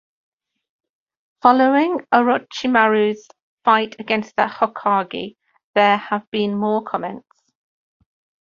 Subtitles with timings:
[1.43, 3.27] Following Orochimaru's
[3.63, 5.35] fight against the Hokage
[5.75, 7.29] there have been more comments.